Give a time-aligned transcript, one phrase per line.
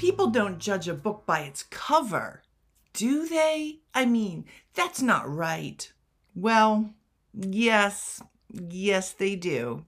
[0.00, 2.42] People don't judge a book by its cover,
[2.94, 3.80] do they?
[3.94, 5.92] I mean, that's not right.
[6.34, 6.94] Well,
[7.34, 9.84] yes, yes, they do.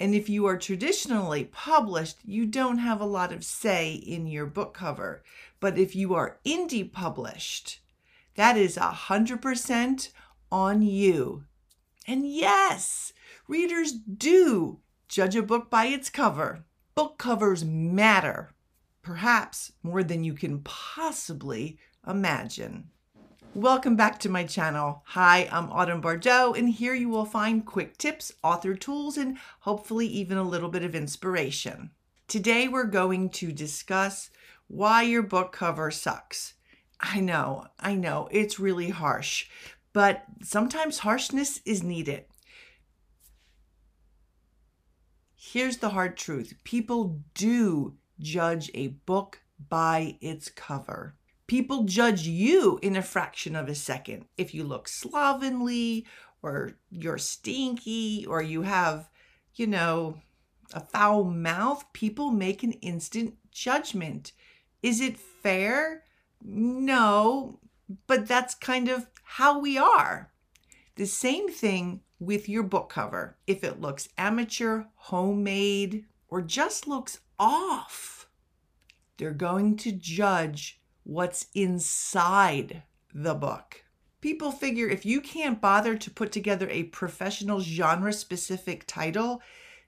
[0.00, 4.46] And if you are traditionally published, you don't have a lot of say in your
[4.46, 5.22] book cover.
[5.60, 7.78] But if you are indie published,
[8.34, 10.08] that is a 100%
[10.50, 11.44] on you.
[12.08, 13.12] And yes,
[13.46, 16.64] readers do judge a book by its cover.
[16.96, 18.50] Book covers matter,
[19.06, 21.78] perhaps more than you can possibly
[22.08, 22.90] imagine.
[23.54, 25.04] Welcome back to my channel.
[25.06, 30.08] Hi, I'm Autumn Bardot, and here you will find quick tips, author tools, and hopefully
[30.08, 31.92] even a little bit of inspiration.
[32.26, 34.28] Today we're going to discuss
[34.66, 36.54] why your book cover sucks.
[36.98, 39.46] I know, I know, it's really harsh,
[39.92, 42.24] but sometimes harshness is needed.
[45.36, 51.14] Here's the hard truth people do judge a book by its cover.
[51.46, 54.26] People judge you in a fraction of a second.
[54.36, 56.06] If you look slovenly,
[56.42, 59.08] or you're stinky, or you have,
[59.54, 60.20] you know,
[60.72, 64.32] a foul mouth, people make an instant judgment.
[64.82, 66.02] Is it fair?
[66.42, 67.60] No,
[68.06, 70.32] but that's kind of how we are.
[70.96, 73.36] The same thing with your book cover.
[73.46, 76.04] If it looks amateur, homemade,
[76.36, 78.28] or just looks off,
[79.16, 82.82] they're going to judge what's inside
[83.14, 83.82] the book.
[84.20, 89.40] People figure if you can't bother to put together a professional genre specific title,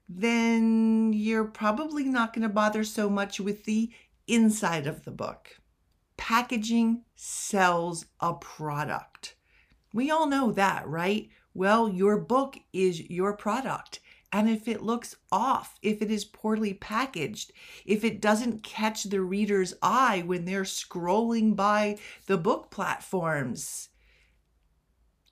[0.09, 3.91] then you're probably not going to bother so much with the
[4.27, 5.51] inside of the book.
[6.17, 9.37] Packaging sells a product.
[9.93, 11.29] We all know that, right?
[11.53, 14.01] Well, your book is your product.
[14.31, 17.53] And if it looks off, if it is poorly packaged,
[17.87, 21.97] if it doesn't catch the reader's eye when they're scrolling by
[22.27, 23.89] the book platforms,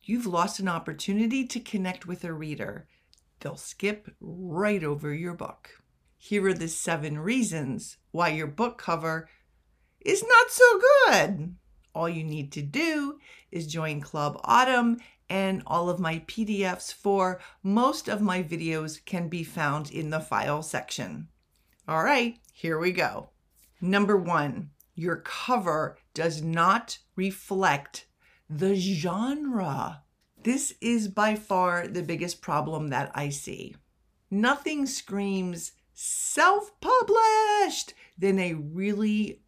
[0.03, 2.87] you've lost an opportunity to connect with a reader.
[3.41, 5.83] They'll skip right over your book.
[6.17, 9.28] Here are the seven reasons why your book cover
[10.01, 11.57] is not so good.
[11.95, 13.19] All you need to do
[13.53, 14.99] is join Club Autumn
[15.29, 20.21] and all of my PDFs for most of my videos can be found in the
[20.21, 21.29] file section.
[21.89, 23.31] All right, here we go.
[23.81, 28.07] Number one, your cover does not reflect
[28.49, 30.03] the genre.
[30.43, 33.77] This is by far the biggest problem that I see.
[34.31, 39.43] Nothing screams self published than a really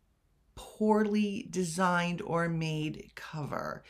[0.55, 3.85] poorly designed or made cover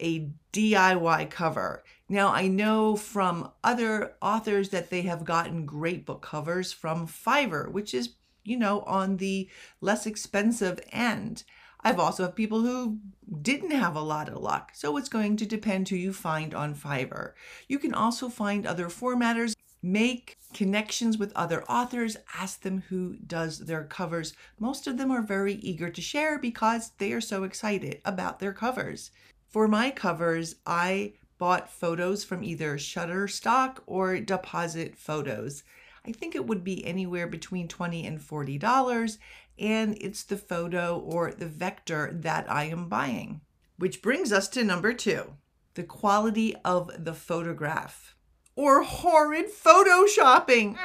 [0.00, 1.84] a DIY cover.
[2.08, 7.70] Now, I know from other authors that they have gotten great book covers from Fiverr,
[7.70, 8.14] which is,
[8.44, 9.48] you know, on the
[9.80, 11.44] less expensive end.
[11.80, 12.98] I've also have people who
[13.42, 14.72] didn't have a lot of luck.
[14.74, 17.32] So it's going to depend who you find on Fiverr.
[17.68, 23.60] You can also find other formatters, make connections with other authors, ask them who does
[23.60, 24.32] their covers.
[24.58, 28.52] Most of them are very eager to share because they are so excited about their
[28.52, 29.10] covers.
[29.48, 35.62] For my covers, I bought photos from either Shutterstock or Deposit Photos.
[36.06, 39.18] I think it would be anywhere between 20 and $40,
[39.58, 43.40] and it's the photo or the vector that I am buying.
[43.78, 45.34] Which brings us to number two
[45.74, 48.16] the quality of the photograph
[48.56, 50.76] or horrid photoshopping.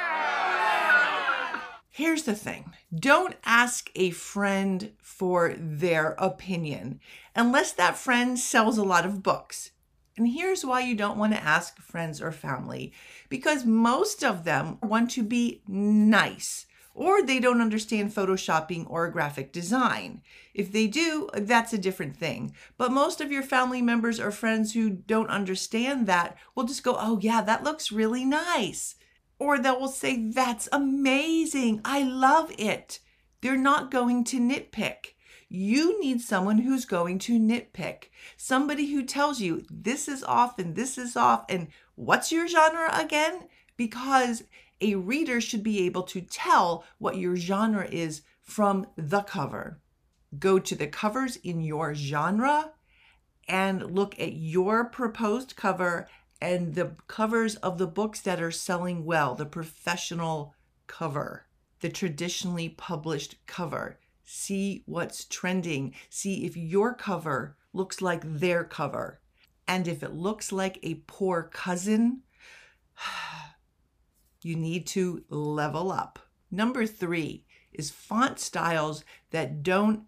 [1.96, 7.00] Here's the thing don't ask a friend for their opinion
[7.36, 9.70] unless that friend sells a lot of books.
[10.18, 12.94] And here's why you don't want to ask friends or family
[13.30, 16.66] because most of them want to be nice
[16.96, 20.24] or they don't understand photoshopping or graphic design.
[20.56, 22.56] If they do, that's a different thing.
[22.76, 26.96] But most of your family members or friends who don't understand that will just go,
[26.98, 28.96] oh, yeah, that looks really nice
[29.44, 31.82] or they will say, That's amazing.
[31.84, 33.00] I love it.
[33.42, 35.16] They're not going to nitpick.
[35.50, 38.06] You need someone who's going to nitpick.
[38.38, 42.90] Somebody who tells you this is off and this is off and what's your genre
[42.98, 43.50] again?
[43.76, 44.46] Because
[44.80, 49.82] a reader should be able to tell what your genre is from the cover.
[50.40, 52.72] Go to the covers in your genre
[53.48, 56.08] and look at your proposed cover
[56.44, 60.54] and the covers of the books that are selling well, the professional
[60.88, 61.46] cover,
[61.80, 63.98] the traditionally published cover.
[64.26, 65.96] See what's trending.
[66.10, 69.22] See if your cover looks like their cover.
[69.70, 72.24] And if it looks like a poor cousin,
[74.42, 76.20] you need to level up.
[76.52, 80.04] Number three, is font styles that don't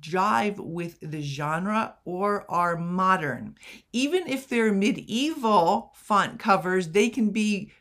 [0.00, 3.56] jive with the genre or are modern.
[3.92, 7.72] Even if they're medieval font covers, they can be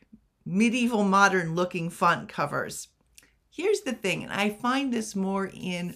[0.45, 2.87] medieval modern looking font covers.
[3.49, 5.95] Here's the thing, and I find this more in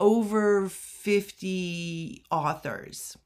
[0.00, 3.16] over 50 authors.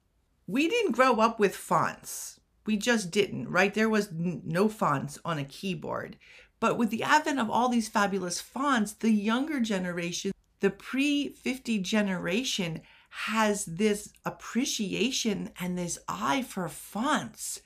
[0.47, 2.41] We didn't grow up with fonts.
[2.67, 3.73] We just didn't, right?
[3.73, 6.17] There was no fonts on a keyboard.
[6.61, 10.32] But with the advent of all these fabulous fonts, the younger generation,
[10.63, 12.81] the pre 50 generation,
[13.11, 17.61] has this appreciation and this eye for fonts.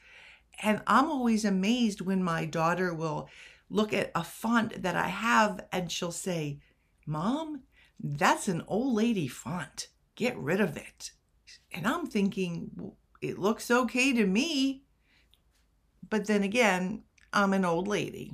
[0.60, 3.28] And I'm always amazed when my daughter will
[3.70, 6.58] look at a font that I have and she'll say,
[7.06, 7.62] Mom,
[8.00, 9.88] that's an old lady font.
[10.16, 11.12] Get rid of it.
[11.72, 14.82] And I'm thinking, it looks okay to me.
[16.08, 17.02] But then again,
[17.32, 18.32] I'm an old lady.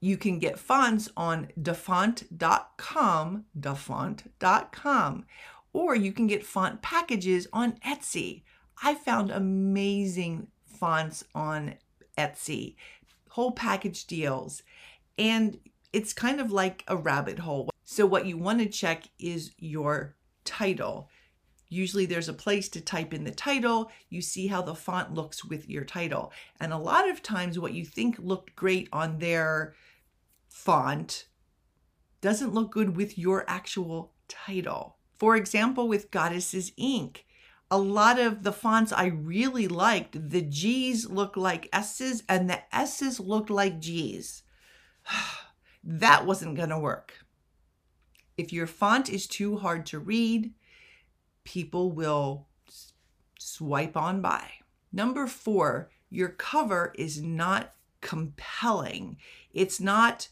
[0.00, 5.26] You can get fonts on dafont.com, dafont.com,
[5.72, 8.42] or you can get font packages on Etsy.
[8.82, 11.74] I found amazing fonts on
[12.18, 12.76] Etsy,
[13.30, 14.62] whole package deals.
[15.18, 15.58] And
[15.92, 17.70] it's kind of like a rabbit hole.
[17.84, 20.14] So, what you want to check is your
[20.44, 21.08] title.
[21.68, 23.90] Usually, there's a place to type in the title.
[24.08, 26.32] You see how the font looks with your title.
[26.60, 29.74] And a lot of times, what you think looked great on their
[30.48, 31.26] font
[32.20, 34.96] doesn't look good with your actual title.
[35.18, 37.26] For example, with Goddesses Ink,
[37.70, 42.62] a lot of the fonts I really liked, the G's look like S's and the
[42.74, 44.42] S's looked like G's.
[45.84, 47.24] that wasn't going to work.
[48.36, 50.52] If your font is too hard to read,
[51.46, 52.46] people will
[53.38, 54.50] swipe on by.
[54.92, 57.72] Number four, your cover is not
[58.02, 59.16] compelling.
[59.54, 60.28] It's not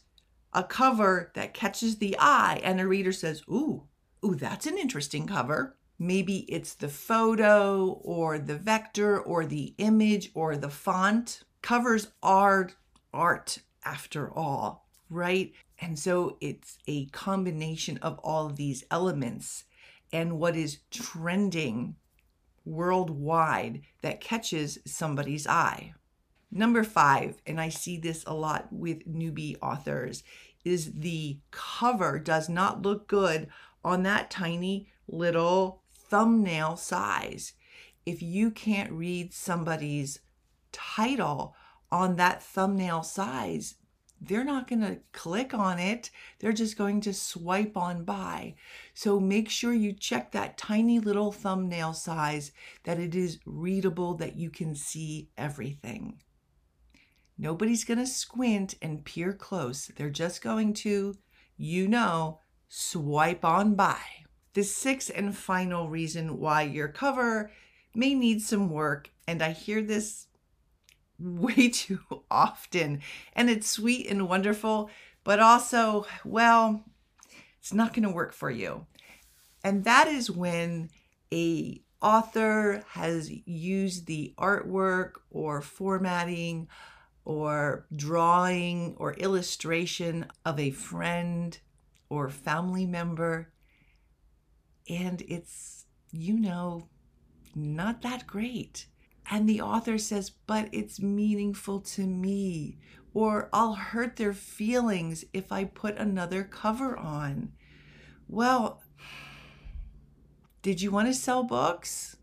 [0.53, 3.83] a cover that catches the eye and a reader says, Ooh,
[4.23, 5.75] ooh, that's an interesting cover.
[5.97, 11.43] Maybe it's the photo or the vector or the image or the font.
[11.61, 12.69] Covers are
[13.13, 15.53] art after all right?
[15.79, 19.65] And so it's a combination of all of these elements
[20.11, 21.95] and what is trending
[22.63, 25.93] worldwide that catches somebody's eye.
[26.51, 30.23] Number five, and I see this a lot with newbie authors,
[30.63, 33.47] is the cover does not look good
[33.83, 37.53] on that tiny little thumbnail size.
[38.05, 40.19] If you can't read somebody's
[40.71, 41.55] title
[41.91, 43.75] on that thumbnail size,
[44.21, 46.09] they're not going to click on it.
[46.39, 48.55] They're just going to swipe on by.
[48.93, 52.51] So make sure you check that tiny little thumbnail size
[52.83, 56.21] that it is readable, that you can see everything.
[57.37, 59.87] Nobody's going to squint and peer close.
[59.95, 61.15] They're just going to,
[61.57, 62.39] you know,
[62.69, 63.99] swipe on by.
[64.53, 67.51] The sixth and final reason why your cover
[67.93, 70.27] may need some work, and I hear this
[71.19, 73.01] way too often.
[73.33, 74.89] And it's sweet and wonderful,
[75.23, 76.83] but also, well,
[77.59, 78.85] it's not going to work for you.
[79.63, 80.89] And that is when
[81.33, 86.67] a author has used the artwork or formatting
[87.23, 91.57] or drawing or illustration of a friend
[92.09, 93.51] or family member
[94.87, 96.87] and it's you know
[97.55, 98.85] not that great
[99.29, 102.77] and the author says, but it's meaningful to me,
[103.13, 107.53] or I'll hurt their feelings if I put another cover on.
[108.27, 108.81] Well,
[110.61, 112.17] did you want to sell books?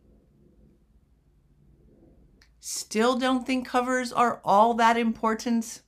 [2.61, 5.83] Still don't think covers are all that important?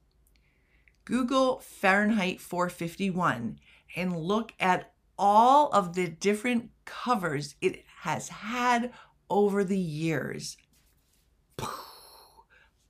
[1.04, 3.58] Google Fahrenheit 451
[3.94, 8.92] and look at all of the different covers it has had
[9.30, 10.56] over the years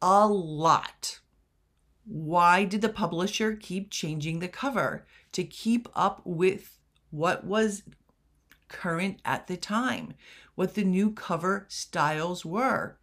[0.03, 1.21] a lot.
[2.05, 5.07] Why did the publisher keep changing the cover?
[5.33, 6.79] To keep up with
[7.11, 7.85] what was
[8.69, 10.15] current at the time,
[10.55, 12.99] what the new cover styles were.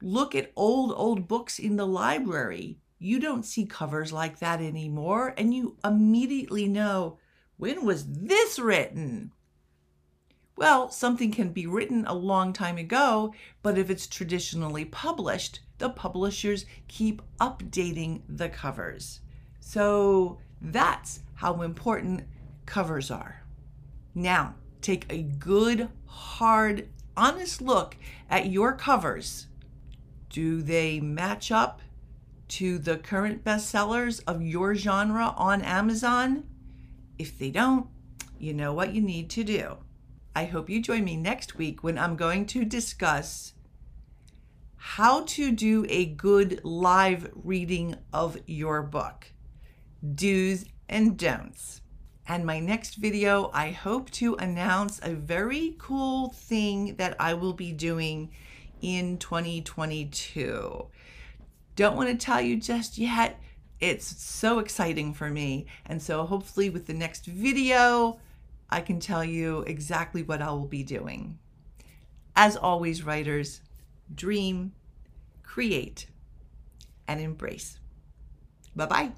[0.00, 2.78] Look at old, old books in the library.
[3.00, 7.18] You don't see covers like that anymore, and you immediately know
[7.56, 9.32] when was this written?
[10.58, 15.88] Well, something can be written a long time ago, but if it's traditionally published, the
[15.88, 19.20] publishers keep updating the covers.
[19.60, 22.24] So that's how important
[22.66, 23.44] covers are.
[24.16, 27.96] Now, take a good, hard, honest look
[28.28, 29.46] at your covers.
[30.28, 31.82] Do they match up
[32.48, 36.42] to the current bestsellers of your genre on Amazon?
[37.16, 37.86] If they don't,
[38.40, 39.78] you know what you need to do.
[40.34, 43.54] I hope you join me next week when I'm going to discuss
[44.76, 49.32] how to do a good live reading of your book,
[50.14, 51.82] do's and don'ts.
[52.26, 57.54] And my next video, I hope to announce a very cool thing that I will
[57.54, 58.30] be doing
[58.80, 60.86] in 2022.
[61.74, 63.40] Don't want to tell you just yet.
[63.80, 65.66] It's so exciting for me.
[65.86, 68.20] And so hopefully with the next video,
[68.70, 71.38] I can tell you exactly what I will be doing.
[72.36, 73.62] As always, writers,
[74.14, 74.72] dream,
[75.42, 76.06] create,
[77.06, 77.78] and embrace.
[78.76, 79.12] Bye bye.